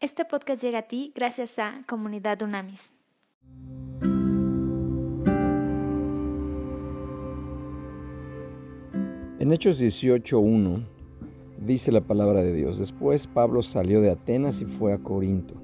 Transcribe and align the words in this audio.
Este 0.00 0.24
podcast 0.24 0.62
llega 0.62 0.78
a 0.78 0.82
ti 0.82 1.12
gracias 1.12 1.58
a 1.58 1.82
Comunidad 1.88 2.40
Unamis. 2.42 2.92
En 9.40 9.52
Hechos 9.52 9.82
18.1 9.82 10.86
dice 11.66 11.90
la 11.90 12.02
palabra 12.02 12.44
de 12.44 12.54
Dios. 12.54 12.78
Después 12.78 13.26
Pablo 13.26 13.64
salió 13.64 14.00
de 14.00 14.12
Atenas 14.12 14.60
y 14.60 14.66
fue 14.66 14.92
a 14.92 14.98
Corinto. 14.98 15.60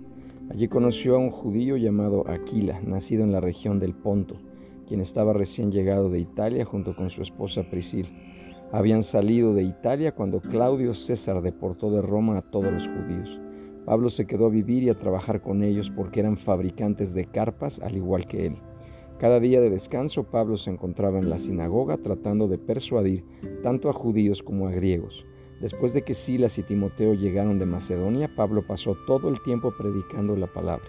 Allí 0.50 0.66
conoció 0.66 1.14
a 1.14 1.18
un 1.18 1.30
judío 1.30 1.76
llamado 1.76 2.28
Aquila, 2.28 2.80
nacido 2.80 3.22
en 3.22 3.30
la 3.30 3.40
región 3.40 3.78
del 3.78 3.94
Ponto, 3.94 4.34
quien 4.88 5.00
estaba 5.00 5.32
recién 5.32 5.70
llegado 5.70 6.10
de 6.10 6.18
Italia 6.18 6.64
junto 6.64 6.96
con 6.96 7.08
su 7.08 7.22
esposa 7.22 7.70
Priscila. 7.70 8.08
Habían 8.72 9.04
salido 9.04 9.54
de 9.54 9.62
Italia 9.62 10.12
cuando 10.12 10.40
Claudio 10.40 10.92
César 10.92 11.40
deportó 11.40 11.92
de 11.92 12.02
Roma 12.02 12.38
a 12.38 12.42
todos 12.42 12.72
los 12.72 12.88
judíos. 12.88 13.40
Pablo 13.84 14.10
se 14.10 14.26
quedó 14.26 14.46
a 14.46 14.50
vivir 14.50 14.82
y 14.82 14.88
a 14.88 14.98
trabajar 14.98 15.42
con 15.42 15.62
ellos 15.62 15.90
porque 15.90 16.20
eran 16.20 16.36
fabricantes 16.36 17.14
de 17.14 17.26
carpas 17.26 17.80
al 17.80 17.96
igual 17.96 18.26
que 18.26 18.46
él. 18.46 18.56
Cada 19.18 19.40
día 19.40 19.60
de 19.60 19.70
descanso 19.70 20.24
Pablo 20.24 20.56
se 20.56 20.70
encontraba 20.70 21.18
en 21.18 21.30
la 21.30 21.38
sinagoga 21.38 21.98
tratando 21.98 22.48
de 22.48 22.58
persuadir 22.58 23.24
tanto 23.62 23.88
a 23.88 23.92
judíos 23.92 24.42
como 24.42 24.66
a 24.66 24.72
griegos. 24.72 25.24
Después 25.60 25.94
de 25.94 26.02
que 26.02 26.14
Silas 26.14 26.58
y 26.58 26.62
Timoteo 26.62 27.14
llegaron 27.14 27.58
de 27.58 27.66
Macedonia, 27.66 28.34
Pablo 28.34 28.66
pasó 28.66 28.96
todo 29.06 29.28
el 29.28 29.40
tiempo 29.42 29.72
predicando 29.76 30.36
la 30.36 30.52
palabra. 30.52 30.84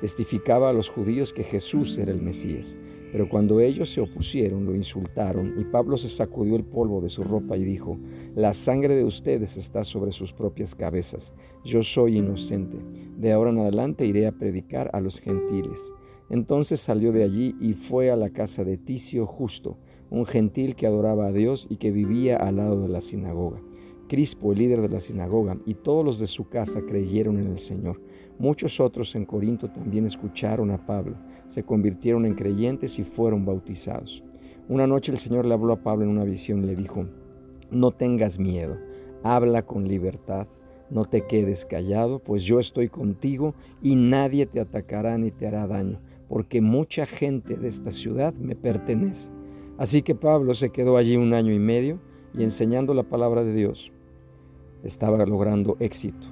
Testificaba 0.00 0.70
a 0.70 0.72
los 0.72 0.88
judíos 0.88 1.32
que 1.32 1.44
Jesús 1.44 1.96
era 1.98 2.12
el 2.12 2.20
Mesías. 2.20 2.76
Pero 3.10 3.28
cuando 3.28 3.60
ellos 3.60 3.90
se 3.90 4.00
opusieron, 4.00 4.66
lo 4.66 4.74
insultaron, 4.74 5.54
y 5.58 5.64
Pablo 5.64 5.96
se 5.96 6.08
sacudió 6.08 6.56
el 6.56 6.64
polvo 6.64 7.00
de 7.00 7.08
su 7.08 7.22
ropa 7.22 7.56
y 7.56 7.64
dijo, 7.64 7.98
La 8.34 8.52
sangre 8.52 8.96
de 8.96 9.04
ustedes 9.04 9.56
está 9.56 9.84
sobre 9.84 10.12
sus 10.12 10.32
propias 10.32 10.74
cabezas, 10.74 11.32
yo 11.64 11.82
soy 11.82 12.18
inocente, 12.18 12.78
de 13.16 13.32
ahora 13.32 13.50
en 13.50 13.60
adelante 13.60 14.06
iré 14.06 14.26
a 14.26 14.32
predicar 14.32 14.90
a 14.92 15.00
los 15.00 15.20
gentiles. 15.20 15.92
Entonces 16.30 16.80
salió 16.80 17.12
de 17.12 17.24
allí 17.24 17.56
y 17.60 17.72
fue 17.72 18.10
a 18.10 18.16
la 18.16 18.30
casa 18.30 18.62
de 18.62 18.76
Ticio 18.76 19.26
Justo, 19.26 19.78
un 20.10 20.26
gentil 20.26 20.76
que 20.76 20.86
adoraba 20.86 21.26
a 21.26 21.32
Dios 21.32 21.66
y 21.70 21.76
que 21.76 21.90
vivía 21.90 22.36
al 22.36 22.56
lado 22.56 22.82
de 22.82 22.88
la 22.88 23.00
sinagoga. 23.00 23.60
Crispo, 24.08 24.52
el 24.52 24.58
líder 24.58 24.80
de 24.80 24.88
la 24.88 25.00
sinagoga, 25.00 25.58
y 25.66 25.74
todos 25.74 26.04
los 26.04 26.18
de 26.18 26.26
su 26.26 26.48
casa 26.48 26.80
creyeron 26.80 27.38
en 27.38 27.46
el 27.46 27.58
Señor. 27.58 28.00
Muchos 28.38 28.80
otros 28.80 29.14
en 29.14 29.26
Corinto 29.26 29.68
también 29.70 30.06
escucharon 30.06 30.70
a 30.70 30.86
Pablo, 30.86 31.14
se 31.46 31.62
convirtieron 31.62 32.24
en 32.24 32.34
creyentes 32.34 32.98
y 32.98 33.04
fueron 33.04 33.44
bautizados. 33.44 34.24
Una 34.68 34.86
noche 34.86 35.12
el 35.12 35.18
Señor 35.18 35.44
le 35.44 35.54
habló 35.54 35.74
a 35.74 35.82
Pablo 35.82 36.04
en 36.04 36.10
una 36.10 36.24
visión 36.24 36.64
y 36.64 36.68
le 36.68 36.76
dijo, 36.76 37.06
no 37.70 37.90
tengas 37.90 38.38
miedo, 38.38 38.78
habla 39.22 39.64
con 39.64 39.86
libertad, 39.86 40.48
no 40.88 41.04
te 41.04 41.26
quedes 41.26 41.66
callado, 41.66 42.18
pues 42.18 42.44
yo 42.44 42.60
estoy 42.60 42.88
contigo 42.88 43.54
y 43.82 43.94
nadie 43.94 44.46
te 44.46 44.60
atacará 44.60 45.18
ni 45.18 45.30
te 45.30 45.46
hará 45.46 45.66
daño, 45.66 46.00
porque 46.28 46.62
mucha 46.62 47.04
gente 47.04 47.56
de 47.56 47.68
esta 47.68 47.90
ciudad 47.90 48.32
me 48.34 48.56
pertenece. 48.56 49.28
Así 49.76 50.00
que 50.00 50.14
Pablo 50.14 50.54
se 50.54 50.70
quedó 50.70 50.96
allí 50.96 51.16
un 51.16 51.34
año 51.34 51.52
y 51.52 51.58
medio 51.58 52.00
y 52.34 52.42
enseñando 52.42 52.94
la 52.94 53.04
palabra 53.04 53.44
de 53.44 53.52
Dios 53.54 53.92
estaba 54.82 55.24
logrando 55.24 55.76
éxito. 55.80 56.28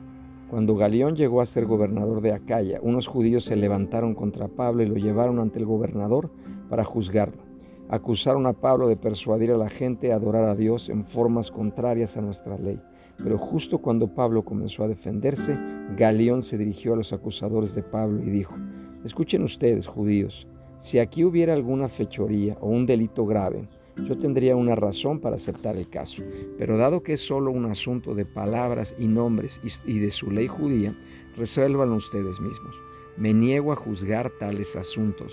Cuando 0.49 0.77
Galión 0.77 1.17
llegó 1.17 1.41
a 1.41 1.47
ser 1.47 1.67
gobernador 1.67 2.21
de 2.21 2.33
Acaya, 2.33 2.79
unos 2.81 3.09
judíos 3.09 3.45
se 3.45 3.57
levantaron 3.57 4.15
contra 4.15 4.47
Pablo 4.47 4.83
y 4.83 4.87
lo 4.87 4.95
llevaron 4.95 5.41
ante 5.41 5.59
el 5.59 5.67
gobernador 5.67 6.31
para 6.69 6.85
juzgarlo. 6.85 7.43
Acusaron 7.89 8.47
a 8.47 8.53
Pablo 8.53 8.89
de 8.89 8.97
persuadir 8.97 9.51
a 9.53 9.57
la 9.57 9.69
gente 9.69 10.13
a 10.13 10.17
adorar 10.17 10.45
a 10.49 10.55
Dios 10.55 10.89
en 10.89 11.05
formas 11.05 11.51
contrarias 11.51 12.17
a 12.17 12.21
nuestra 12.21 12.59
ley. 12.59 12.81
Pero 13.17 13.39
justo 13.39 13.79
cuando 13.79 14.15
Pablo 14.15 14.45
comenzó 14.45 14.85
a 14.85 14.89
defenderse, 14.89 15.59
Galión 15.97 16.43
se 16.43 16.59
dirigió 16.59 16.93
a 16.93 16.97
los 16.97 17.13
acusadores 17.13 17.75
de 17.75 17.83
Pablo 17.83 18.23
y 18.23 18.31
dijo, 18.31 18.57
Escuchen 19.05 19.43
ustedes, 19.43 19.87
judíos, 19.87 20.47
si 20.79 20.99
aquí 20.99 21.25
hubiera 21.25 21.55
alguna 21.55 21.89
fechoría 21.89 22.57
o 22.61 22.69
un 22.69 22.87
delito 22.87 23.25
grave, 23.25 23.69
yo 24.05 24.17
tendría 24.19 24.57
una 24.57 24.75
razón 24.75 25.21
para 25.21 25.37
aceptar 25.37 25.77
el 25.77 25.89
caso. 25.89 26.23
Pero 26.59 26.77
dado 26.77 27.03
que 27.03 27.15
es 27.15 27.21
solo 27.21 27.51
un 27.51 27.67
asunto 27.67 28.15
de 28.15 28.25
palabras 28.25 28.95
y 28.99 29.07
nombres 29.07 29.61
y 29.87 29.99
de 29.99 30.11
su 30.11 30.31
ley 30.31 30.49
judía, 30.49 30.95
resuélvanlo 31.37 31.97
ustedes 31.97 32.41
mismos. 32.41 32.77
Me 33.17 33.33
niego 33.33 33.73
a 33.73 33.77
juzgar 33.77 34.31
tales 34.39 34.77
asuntos. 34.77 35.33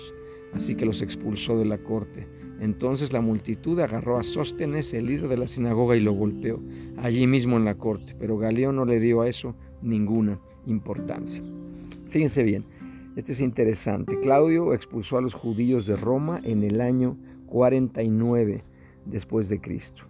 Así 0.54 0.74
que 0.74 0.86
los 0.86 1.02
expulsó 1.02 1.58
de 1.58 1.64
la 1.64 1.78
corte. 1.78 2.26
Entonces 2.60 3.12
la 3.12 3.20
multitud 3.20 3.78
agarró 3.80 4.16
a 4.16 4.22
Sóstenes, 4.22 4.94
el 4.94 5.06
líder 5.06 5.28
de 5.28 5.36
la 5.36 5.48
sinagoga, 5.48 5.96
y 5.96 6.00
lo 6.00 6.12
golpeó, 6.12 6.60
allí 6.98 7.26
mismo 7.26 7.56
en 7.56 7.64
la 7.64 7.74
corte. 7.74 8.14
Pero 8.18 8.38
Galeón 8.38 8.76
no 8.76 8.84
le 8.84 9.00
dio 9.00 9.22
a 9.22 9.28
eso 9.28 9.54
ninguna 9.82 10.38
importancia. 10.66 11.42
Fíjense 12.08 12.44
bien, 12.44 12.64
este 13.16 13.32
es 13.32 13.40
interesante. 13.40 14.18
Claudio 14.20 14.72
expulsó 14.72 15.18
a 15.18 15.20
los 15.20 15.34
judíos 15.34 15.86
de 15.86 15.96
Roma 15.96 16.40
en 16.44 16.62
el 16.62 16.80
año 16.80 17.16
49 17.54 18.64
después 19.04 19.48
de 19.48 19.60
Cristo. 19.60 20.02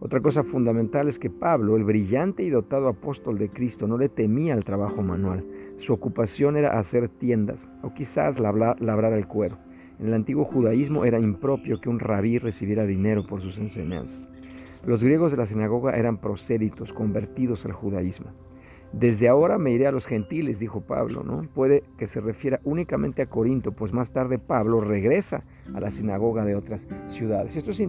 Otra 0.00 0.22
cosa 0.22 0.42
fundamental 0.42 1.08
es 1.08 1.18
que 1.18 1.28
Pablo, 1.28 1.76
el 1.76 1.84
brillante 1.84 2.42
y 2.42 2.48
dotado 2.48 2.88
apóstol 2.88 3.36
de 3.36 3.50
Cristo, 3.50 3.86
no 3.86 3.98
le 3.98 4.08
temía 4.08 4.54
al 4.54 4.64
trabajo 4.64 5.02
manual. 5.02 5.44
Su 5.76 5.92
ocupación 5.92 6.56
era 6.56 6.78
hacer 6.78 7.10
tiendas 7.10 7.68
o 7.82 7.92
quizás 7.92 8.40
labrar 8.40 9.12
el 9.12 9.26
cuero. 9.26 9.58
En 10.00 10.06
el 10.06 10.14
antiguo 10.14 10.46
judaísmo 10.46 11.04
era 11.04 11.20
impropio 11.20 11.82
que 11.82 11.90
un 11.90 12.00
rabí 12.00 12.38
recibiera 12.38 12.86
dinero 12.86 13.26
por 13.26 13.42
sus 13.42 13.58
enseñanzas. 13.58 14.26
Los 14.86 15.04
griegos 15.04 15.32
de 15.32 15.36
la 15.36 15.44
sinagoga 15.44 15.98
eran 15.98 16.16
prosélitos, 16.16 16.94
convertidos 16.94 17.66
al 17.66 17.72
judaísmo. 17.72 18.30
Desde 18.98 19.28
ahora 19.28 19.58
me 19.58 19.72
iré 19.72 19.86
a 19.86 19.92
los 19.92 20.06
gentiles, 20.06 20.58
dijo 20.58 20.80
Pablo, 20.80 21.22
¿no? 21.22 21.42
Puede 21.54 21.82
que 21.98 22.06
se 22.06 22.18
refiera 22.22 22.60
únicamente 22.64 23.20
a 23.20 23.26
Corinto, 23.26 23.72
pues 23.72 23.92
más 23.92 24.10
tarde 24.10 24.38
Pablo 24.38 24.80
regresa 24.80 25.44
a 25.74 25.80
la 25.80 25.90
sinagoga 25.90 26.46
de 26.46 26.54
otras 26.54 26.88
ciudades. 27.08 27.56
Esto 27.56 27.72
es 27.72 27.82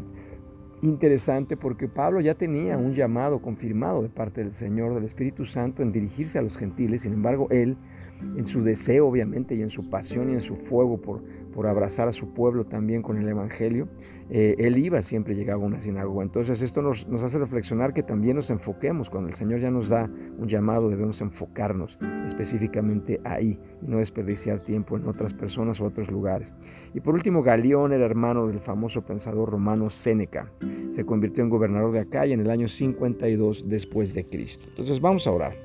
interesante 0.82 1.56
porque 1.56 1.88
Pablo 1.88 2.20
ya 2.20 2.36
tenía 2.36 2.78
un 2.78 2.94
llamado 2.94 3.42
confirmado 3.42 4.02
de 4.04 4.10
parte 4.10 4.44
del 4.44 4.52
Señor, 4.52 4.96
del 4.96 5.06
Espíritu 5.06 5.46
Santo, 5.46 5.82
en 5.82 5.94
dirigirse 5.94 6.40
a 6.40 6.42
los 6.42 6.58
gentiles. 6.58 7.04
Sin 7.04 7.14
embargo, 7.14 7.48
él, 7.52 7.78
en 8.22 8.46
su 8.46 8.64
deseo, 8.64 9.08
obviamente, 9.08 9.56
y 9.56 9.62
en 9.62 9.70
su 9.70 9.90
pasión 9.90 10.30
y 10.30 10.34
en 10.34 10.42
su 10.42 10.56
fuego 10.56 11.00
por, 11.00 11.22
por 11.54 11.68
abrazar 11.68 12.08
a 12.08 12.12
su 12.12 12.34
pueblo 12.34 12.66
también 12.66 13.02
con 13.02 13.18
el 13.18 13.28
Evangelio, 13.28 13.88
eh, 14.30 14.56
él 14.60 14.78
iba 14.78 15.02
siempre, 15.02 15.36
llegaba 15.36 15.64
a 15.64 15.66
una 15.66 15.80
sinagoga. 15.80 16.24
Entonces 16.24 16.62
esto 16.62 16.82
nos, 16.82 17.08
nos, 17.08 17.24
hace 17.24 17.40
reflexionar 17.40 17.94
que 17.94 18.04
también 18.04 18.36
nos 18.36 18.50
enfoquemos. 18.50 19.10
Cuando 19.10 19.30
el 19.30 19.36
Señor 19.36 19.60
ya 19.60 19.72
nos 19.72 19.90
da 19.90 20.10
un 20.38 20.48
llamado, 20.48 20.90
debemos 20.90 21.22
enfocarnos 21.22 21.98
específicamente 22.26 23.22
ahí 23.24 23.58
y 23.82 23.88
no 23.88 24.00
desperdiciar 24.00 24.60
tiempo 24.60 24.98
en 24.98 25.08
otras 25.08 25.34
personas 25.34 25.80
o 25.80 25.86
otros 25.86 26.12
lugares. 26.12 26.54
Y 26.94 27.00
por 27.00 27.14
último, 27.14 27.42
Galión 27.42 27.94
era 27.94 28.06
hermano 28.06 28.48
del 28.48 28.60
famoso 28.60 29.02
pensador 29.02 29.50
romano 29.50 29.90
Séneca. 29.90 30.52
Se 30.92 31.06
convirtió 31.06 31.44
en 31.44 31.50
gobernador 31.50 31.94
de 31.94 32.00
Acaya 32.00 32.34
en 32.34 32.42
el 32.42 32.50
año 32.50 32.68
52 32.68 33.70
después 33.70 34.14
de 34.14 34.26
Cristo. 34.28 34.66
Entonces 34.70 35.00
vamos 35.00 35.26
a 35.26 35.32
orar. 35.32 35.56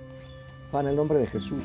Para 0.70 0.90
el 0.90 0.96
nombre 0.96 1.18
de 1.18 1.26
Jesús, 1.26 1.64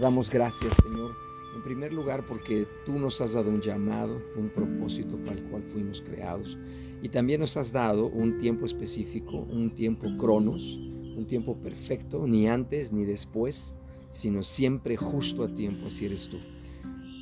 damos 0.00 0.30
gracias, 0.30 0.76
Señor 0.82 1.24
en 1.54 1.62
primer 1.62 1.92
lugar, 1.92 2.26
porque 2.26 2.66
tú 2.84 2.98
nos 2.98 3.20
has 3.20 3.34
dado 3.34 3.48
un 3.50 3.60
llamado, 3.60 4.20
un 4.36 4.50
propósito 4.50 5.16
para 5.18 5.36
el 5.36 5.44
cual 5.44 5.62
fuimos 5.62 6.00
creados. 6.00 6.58
Y 7.00 7.08
también 7.08 7.40
nos 7.40 7.56
has 7.56 7.72
dado 7.72 8.06
un 8.06 8.38
tiempo 8.38 8.66
específico, 8.66 9.46
un 9.50 9.70
tiempo 9.74 10.08
cronos, 10.18 10.62
un 11.16 11.26
tiempo 11.26 11.56
perfecto, 11.56 12.26
ni 12.26 12.48
antes 12.48 12.92
ni 12.92 13.04
después, 13.04 13.74
sino 14.10 14.42
siempre 14.42 14.96
justo 14.96 15.44
a 15.44 15.54
tiempo, 15.54 15.86
así 15.86 16.06
eres 16.06 16.28
tú. 16.28 16.38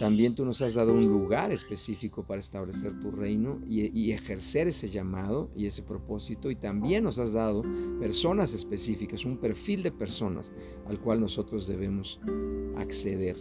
También 0.02 0.34
tú 0.34 0.44
nos 0.44 0.60
has 0.62 0.74
dado 0.74 0.94
un 0.94 1.06
lugar 1.06 1.52
específico 1.52 2.24
para 2.24 2.40
establecer 2.40 2.98
tu 2.98 3.12
reino 3.12 3.60
y, 3.68 4.10
ejercer 4.10 4.66
ese 4.66 4.90
llamado 4.90 5.48
y 5.54 5.66
ese 5.66 5.80
propósito. 5.80 6.50
Y 6.50 6.56
también 6.56 7.04
nos 7.04 7.20
has 7.20 7.32
dado 7.32 7.62
personas 8.00 8.52
específicas, 8.52 9.24
un 9.24 9.36
perfil 9.36 9.84
de 9.84 9.92
personas 9.92 10.52
al 10.88 10.98
cual 10.98 11.20
nosotros 11.20 11.68
debemos 11.68 12.18
acceder 12.76 13.36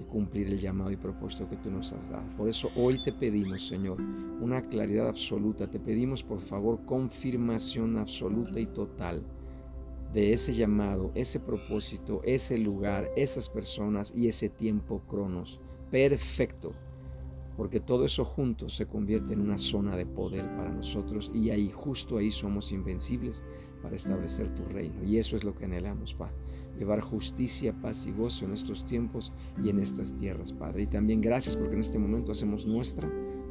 y 0.00 0.02
cumplir 0.02 0.48
el 0.48 0.58
llamado 0.58 0.90
y 0.90 0.96
propósito 0.96 1.48
que 1.48 1.54
tú 1.58 1.70
nos 1.70 1.92
has 1.92 2.10
dado. 2.10 2.24
Por 2.36 2.48
eso 2.48 2.70
hoy 2.74 3.00
te 3.04 3.12
pedimos, 3.12 3.68
Señor, 3.68 4.02
una 4.40 4.66
claridad 4.66 5.06
absoluta. 5.06 5.70
Te 5.70 5.78
pedimos, 5.78 6.24
por 6.24 6.40
favor, 6.40 6.84
confirmación 6.86 7.96
absoluta 7.96 8.58
y 8.58 8.66
total 8.66 9.22
de 10.12 10.32
ese 10.32 10.54
llamado, 10.54 11.12
ese 11.14 11.38
propósito, 11.38 12.20
ese 12.24 12.58
lugar, 12.58 13.08
esas 13.14 13.48
personas 13.48 14.12
y 14.12 14.26
ese 14.26 14.48
tiempo 14.48 15.02
cronos. 15.06 15.60
Perfecto. 15.90 16.72
Porque 17.56 17.80
todo 17.80 18.06
eso 18.06 18.24
juntos 18.24 18.76
se 18.76 18.86
convierte 18.86 19.34
en 19.34 19.40
una 19.40 19.58
zona 19.58 19.96
de 19.96 20.06
poder 20.06 20.44
para 20.56 20.70
nosotros 20.70 21.30
y 21.34 21.50
ahí, 21.50 21.70
justo 21.70 22.16
ahí, 22.16 22.30
somos 22.30 22.72
invencibles 22.72 23.42
para 23.82 23.96
establecer 23.96 24.54
tu 24.54 24.64
reino. 24.64 25.04
Y 25.04 25.18
eso 25.18 25.36
es 25.36 25.44
lo 25.44 25.54
que 25.54 25.66
anhelamos, 25.66 26.14
Padre 26.14 26.34
llevar 26.80 27.02
justicia, 27.02 27.74
paz 27.82 28.06
y 28.06 28.12
gozo 28.12 28.46
en 28.46 28.54
estos 28.54 28.86
tiempos 28.86 29.32
y 29.62 29.68
en 29.68 29.80
estas 29.80 30.14
tierras, 30.16 30.52
Padre. 30.52 30.84
Y 30.84 30.86
también 30.86 31.20
gracias 31.20 31.54
porque 31.54 31.74
en 31.74 31.82
este 31.82 31.98
momento 31.98 32.32
hacemos 32.32 32.66
nuestra 32.66 33.08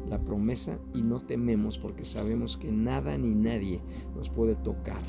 la 0.09 0.19
promesa 0.19 0.79
y 0.95 1.03
no 1.03 1.21
tememos 1.21 1.77
porque 1.77 2.03
sabemos 2.03 2.57
que 2.57 2.71
nada 2.71 3.15
ni 3.17 3.35
nadie 3.35 3.79
nos 4.15 4.29
puede 4.29 4.55
tocar. 4.55 5.03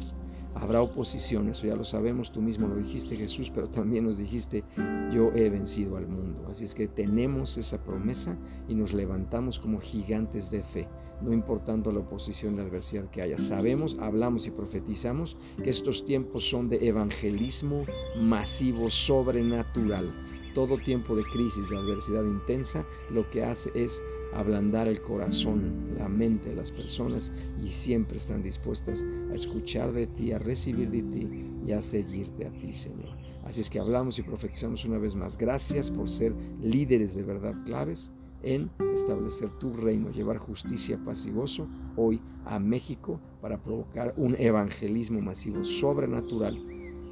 Habrá 0.55 0.83
oposición, 0.83 1.49
eso 1.49 1.67
ya 1.67 1.77
lo 1.77 1.85
sabemos, 1.85 2.33
tú 2.33 2.43
mismo 2.43 2.67
lo 2.67 2.77
dijiste 2.77 3.17
Jesús, 3.17 3.51
pero 3.55 3.69
también 3.69 4.05
nos 4.05 4.19
dijiste, 4.19 4.65
yo 5.13 5.31
he 5.35 5.49
vencido 5.49 5.97
al 5.97 6.09
mundo. 6.09 6.47
Así 6.51 6.65
es 6.65 6.75
que 6.75 6.89
tenemos 6.89 7.57
esa 7.57 7.83
promesa 7.83 8.37
y 8.69 8.75
nos 8.75 8.93
levantamos 8.93 9.59
como 9.59 9.79
gigantes 9.79 10.51
de 10.51 10.63
fe, 10.63 10.89
no 11.23 11.33
importando 11.33 11.93
la 11.93 12.01
oposición 12.01 12.55
y 12.55 12.57
la 12.59 12.63
adversidad 12.65 13.09
que 13.11 13.23
haya. 13.23 13.39
Sabemos, 13.39 13.97
hablamos 14.01 14.47
y 14.47 14.51
profetizamos 14.51 15.37
que 15.63 15.71
estos 15.71 16.05
tiempos 16.05 16.49
son 16.49 16.69
de 16.69 16.87
evangelismo 16.87 17.85
masivo, 18.21 18.91
sobrenatural. 18.91 20.13
Todo 20.55 20.79
tiempo 20.79 21.15
de 21.15 21.23
crisis, 21.33 21.69
de 21.71 21.77
adversidad 21.77 22.25
intensa, 22.25 22.85
lo 23.11 23.29
que 23.31 23.45
hace 23.45 23.71
es 23.75 24.03
ablandar 24.35 24.89
el 24.89 25.01
corazón, 25.01 25.95
la 25.99 26.09
mente 26.09 26.51
de 26.51 26.57
las 26.57 26.71
personas 26.71 27.33
y 27.63 27.69
siempre 27.69 28.17
están 28.17 28.43
dispuestas 28.43 29.05
a 29.31 29.35
escuchar 29.35 29.93
de 29.93 30.07
ti, 30.07 30.33
a 30.33 30.39
recibir 30.39 30.91
de 30.91 31.03
ti 31.03 31.29
y 31.67 31.73
a 31.73 31.83
seguirte 31.83 32.47
a 32.47 32.51
ti, 32.51 32.73
Señor. 32.73 33.17
Así 33.45 33.61
es 33.61 33.71
que 33.71 33.81
hablamos 33.81 34.19
y 34.19 34.23
profetizamos 34.23 34.85
una 34.85 34.99
vez 34.99 35.15
más. 35.15 35.37
Gracias 35.37 35.91
por 35.91 36.09
ser 36.09 36.35
líderes 36.61 37.15
de 37.15 37.23
verdad 37.23 37.55
claves 37.65 38.11
en 38.43 38.71
establecer 38.95 39.51
tu 39.59 39.73
reino, 39.73 40.11
llevar 40.11 40.39
justicia, 40.39 40.99
paz 41.05 41.27
y 41.27 41.31
gozo 41.31 41.69
hoy 41.97 42.21
a 42.45 42.59
México 42.59 43.21
para 43.41 43.63
provocar 43.63 44.15
un 44.17 44.35
evangelismo 44.39 45.21
masivo 45.21 45.65
sobrenatural 45.65 46.59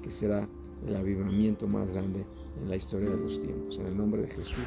que 0.03 0.11
será 0.11 0.49
el 0.87 0.97
avivamiento 0.97 1.67
más 1.67 1.93
grande 1.93 2.25
en 2.61 2.69
la 2.69 2.77
historia 2.77 3.11
de 3.11 3.17
los 3.17 3.41
tiempos. 3.41 3.79
En 3.79 3.87
el 3.87 3.97
nombre 3.97 4.23
de 4.23 4.29
Jesús, 4.29 4.65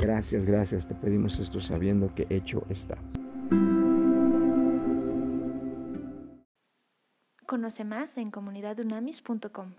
gracias, 0.00 0.44
gracias. 0.44 0.88
Te 0.88 0.94
pedimos 0.94 1.38
esto 1.38 1.60
sabiendo 1.60 2.14
que 2.14 2.26
hecho 2.30 2.64
está. 2.68 2.98
Conoce 7.46 7.84
más 7.84 8.16
en 8.16 8.30
comunidadunamis.com. 8.30 9.72